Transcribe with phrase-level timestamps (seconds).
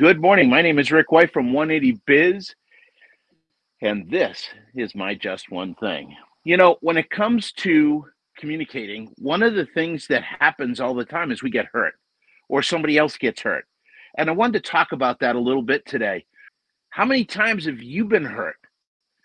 [0.00, 0.48] Good morning.
[0.48, 2.54] My name is Rick White from 180 Biz,
[3.82, 6.16] and this is my Just One Thing.
[6.42, 8.06] You know, when it comes to
[8.38, 11.92] communicating, one of the things that happens all the time is we get hurt
[12.48, 13.66] or somebody else gets hurt.
[14.16, 16.24] And I wanted to talk about that a little bit today.
[16.88, 18.56] How many times have you been hurt?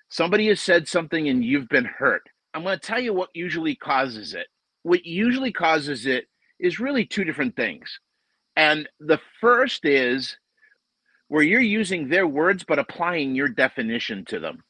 [0.09, 2.23] Somebody has said something and you've been hurt.
[2.53, 4.47] I'm going to tell you what usually causes it.
[4.83, 6.25] What usually causes it
[6.59, 7.97] is really two different things.
[8.57, 10.35] And the first is
[11.27, 14.63] where you're using their words but applying your definition to them.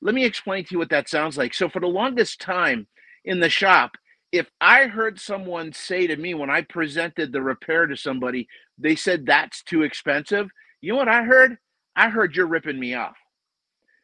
[0.00, 1.54] Let me explain to you what that sounds like.
[1.54, 2.88] So, for the longest time
[3.24, 3.92] in the shop,
[4.32, 8.96] if I heard someone say to me when I presented the repair to somebody, they
[8.96, 10.48] said that's too expensive.
[10.80, 11.58] You know what I heard?
[11.94, 13.16] I heard you're ripping me off.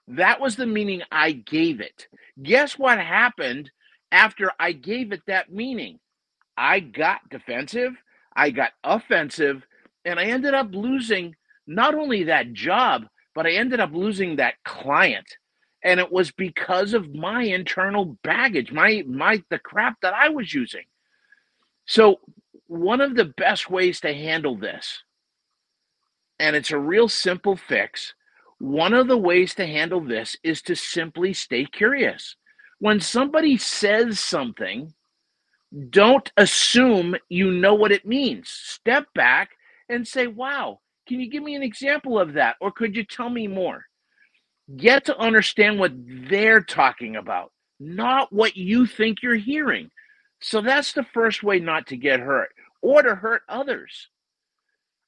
[0.07, 2.07] That was the meaning I gave it.
[2.43, 3.71] Guess what happened
[4.13, 5.99] after I gave it that meaning?
[6.57, 7.95] I got defensive,
[8.37, 9.65] I got offensive,
[10.05, 11.35] and I ended up losing
[11.69, 15.27] not only that job, but I ended up losing that client.
[15.85, 20.53] And it was because of my internal baggage, my my the crap that I was
[20.53, 20.85] using.
[21.87, 22.21] So
[22.67, 25.05] one of the best ways to handle this,
[26.41, 28.15] and it's a real simple fix,
[28.59, 32.35] one of the ways to handle this is to simply stay curious.
[32.81, 34.93] When somebody says something,
[35.91, 38.49] don't assume you know what it means.
[38.49, 39.51] Step back
[39.89, 42.57] and say, wow, can you give me an example of that?
[42.61, 43.85] Or could you tell me more?
[44.77, 49.91] Get to understand what they're talking about, not what you think you're hearing.
[50.41, 52.51] So that's the first way not to get hurt
[52.83, 54.09] or to hurt others.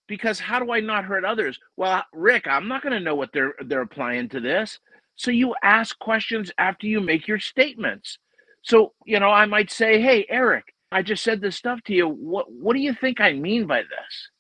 [0.09, 1.59] Because how do I not hurt others?
[1.77, 4.81] Well, Rick, I'm not going to know what they're they're applying to this.
[5.17, 8.19] So you ask questions after you make your statements.
[8.63, 12.09] So, you know, I might say, "Hey, Eric, I just said this stuff to you.
[12.09, 14.31] What what do you think I mean by this?"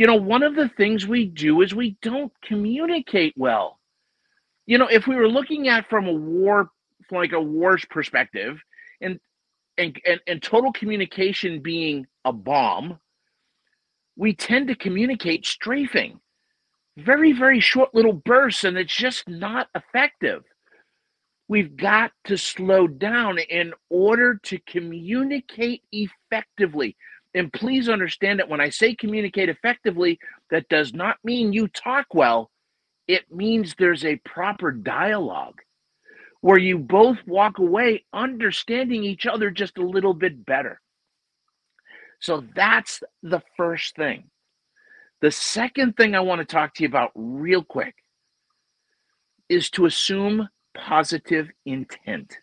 [0.00, 3.78] You know, one of the things we do is we don't communicate well.
[4.64, 6.70] You know, if we were looking at from a war
[7.10, 8.62] like a war's perspective
[9.02, 9.20] and
[9.76, 12.98] and, and, and total communication being a bomb,
[14.16, 16.18] we tend to communicate strafing,
[16.96, 20.44] very, very short little bursts, and it's just not effective.
[21.46, 26.96] We've got to slow down in order to communicate effectively.
[27.34, 30.18] And please understand that when I say communicate effectively,
[30.50, 32.50] that does not mean you talk well.
[33.06, 35.60] It means there's a proper dialogue
[36.40, 40.80] where you both walk away understanding each other just a little bit better.
[42.20, 44.24] So that's the first thing.
[45.20, 47.94] The second thing I want to talk to you about real quick
[49.48, 52.38] is to assume positive intent.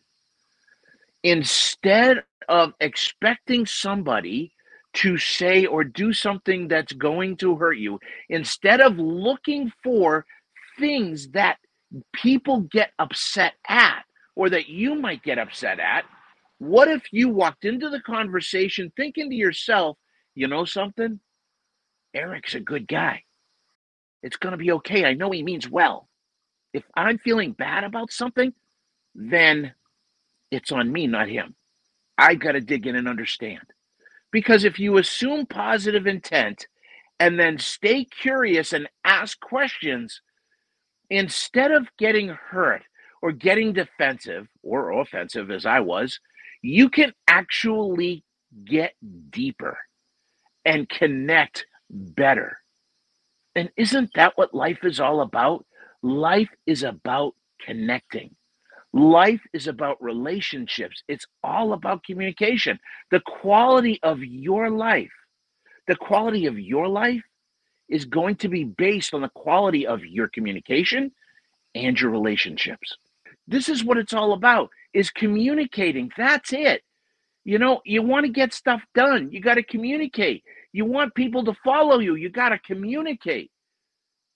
[1.23, 4.53] Instead of expecting somebody
[4.97, 7.99] to say or do something that's going to hurt you,
[8.29, 10.25] instead of looking for
[10.79, 11.57] things that
[12.13, 14.03] people get upset at
[14.35, 16.03] or that you might get upset at,
[16.57, 19.97] what if you walked into the conversation thinking to yourself,
[20.33, 21.19] you know something?
[22.15, 23.23] Eric's a good guy.
[24.23, 25.05] It's going to be okay.
[25.05, 26.09] I know he means well.
[26.73, 28.51] If I'm feeling bad about something,
[29.13, 29.73] then
[30.49, 31.55] it's on me, not him.
[32.17, 33.61] I got to dig in and understand.
[34.31, 36.67] Because if you assume positive intent
[37.19, 40.21] and then stay curious and ask questions,
[41.09, 42.83] instead of getting hurt
[43.21, 46.19] or getting defensive or offensive as I was,
[46.61, 48.23] you can actually
[48.65, 48.93] get
[49.31, 49.77] deeper
[50.65, 52.57] and connect better.
[53.55, 55.65] And isn't that what life is all about?
[56.03, 57.35] Life is about
[57.65, 58.36] connecting.
[58.97, 61.03] Life is about relationships.
[61.07, 62.79] It's all about communication.
[63.11, 65.11] The quality of your life,
[65.87, 67.21] the quality of your life
[67.89, 71.11] is going to be based on the quality of your communication
[71.75, 72.97] and your relationships.
[73.47, 76.11] This is what it's all about is communicating.
[76.17, 76.81] That's it.
[77.45, 80.43] You know, you want to get stuff done, you got to communicate.
[80.73, 83.51] You want people to follow you, you got to communicate.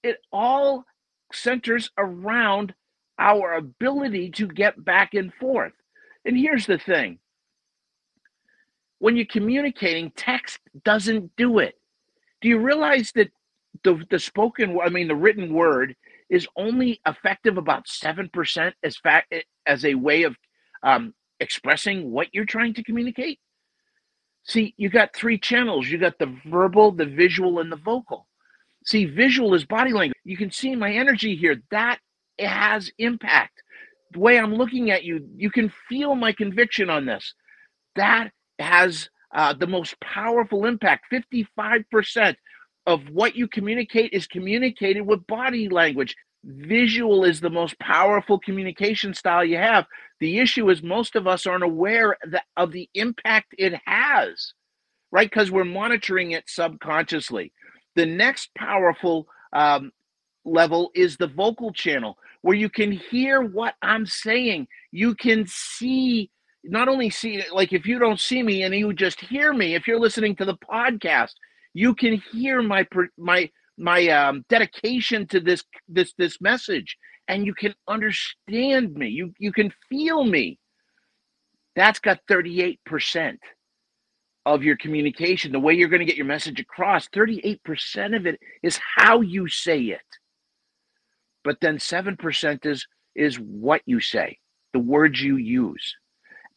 [0.03, 0.85] It all
[1.33, 2.75] centers around
[3.21, 5.73] our ability to get back and forth.
[6.25, 7.19] And here's the thing.
[8.99, 11.75] When you're communicating, text doesn't do it.
[12.41, 13.31] Do you realize that
[13.83, 15.95] the, the spoken, I mean, the written word
[16.29, 19.33] is only effective about 7% as fact
[19.67, 20.35] as a way of
[20.83, 23.39] um, expressing what you're trying to communicate?
[24.43, 25.87] See you got three channels.
[25.87, 28.27] You got the verbal the visual and the vocal.
[28.85, 30.17] See visual is body language.
[30.23, 31.61] You can see my energy here.
[31.69, 31.99] That
[32.39, 33.61] has impact
[34.11, 37.33] the way i'm looking at you you can feel my conviction on this
[37.95, 42.35] that has uh, the most powerful impact 55%
[42.87, 46.15] of what you communicate is communicated with body language.
[46.43, 49.85] Visual is the most powerful communication style you have.
[50.19, 52.17] The issue is most of us aren't aware
[52.57, 54.53] of the impact it has,
[55.11, 55.29] right?
[55.29, 57.53] Because we're monitoring it subconsciously.
[57.95, 59.91] The next powerful um,
[60.45, 64.67] level is the vocal channel, where you can hear what I'm saying.
[64.91, 66.31] You can see,
[66.63, 69.87] not only see, like if you don't see me and you just hear me, if
[69.87, 71.33] you're listening to the podcast,
[71.73, 72.85] you can hear my
[73.17, 76.97] my my um, dedication to this this this message,
[77.27, 79.09] and you can understand me.
[79.09, 80.59] You you can feel me.
[81.75, 83.39] That's got 38 percent
[84.45, 88.39] of your communication, the way you're going to get your message across, 38% of it
[88.63, 90.01] is how you say it.
[91.43, 92.85] But then 7% is
[93.15, 94.37] is what you say,
[94.73, 95.95] the words you use.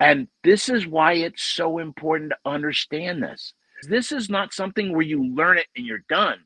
[0.00, 3.54] And this is why it's so important to understand this.
[3.88, 6.38] This is not something where you learn it and you're done.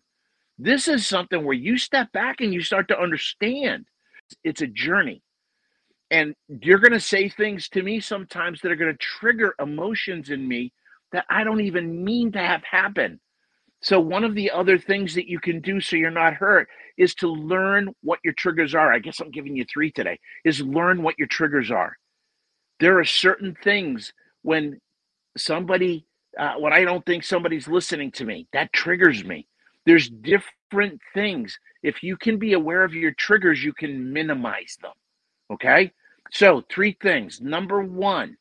[0.58, 3.86] This is something where you step back and you start to understand.
[4.44, 5.22] It's a journey.
[6.10, 10.30] And you're going to say things to me sometimes that are going to trigger emotions
[10.30, 10.72] in me
[11.12, 13.20] that I don't even mean to have happen.
[13.80, 16.68] So, one of the other things that you can do so you're not hurt
[16.98, 18.92] is to learn what your triggers are.
[18.92, 21.96] I guess I'm giving you three today, is learn what your triggers are.
[22.80, 24.12] There are certain things
[24.42, 24.80] when
[25.36, 26.04] somebody,
[26.38, 29.46] uh, when I don't think somebody's listening to me, that triggers me.
[29.86, 31.58] There's different things.
[31.82, 34.92] If you can be aware of your triggers, you can minimize them.
[35.50, 35.92] Okay.
[36.30, 37.40] So, three things.
[37.40, 38.36] Number one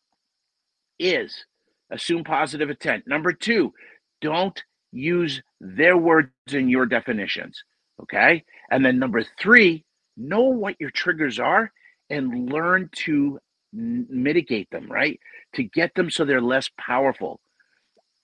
[0.99, 1.45] is
[1.91, 3.07] assume positive intent.
[3.07, 3.73] Number two,
[4.21, 4.61] don't
[4.91, 7.63] use their words in your definitions.
[8.03, 8.45] Okay.
[8.71, 9.85] And then number three,
[10.17, 11.71] know what your triggers are
[12.09, 13.39] and learn to
[13.73, 15.19] mitigate them, right?
[15.55, 17.39] To get them so they're less powerful.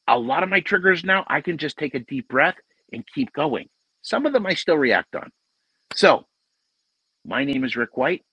[0.07, 2.55] A lot of my triggers now, I can just take a deep breath
[2.93, 3.69] and keep going.
[4.03, 5.31] Some of them I still react on.
[5.95, 6.25] So,
[7.25, 8.23] my name is Rick White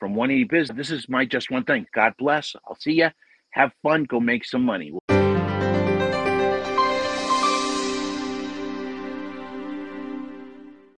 [0.00, 0.68] from 180 Biz.
[0.76, 1.86] This is my Just One Thing.
[1.94, 2.54] God bless.
[2.68, 3.10] I'll see you.
[3.52, 4.04] Have fun.
[4.04, 4.92] Go make some money.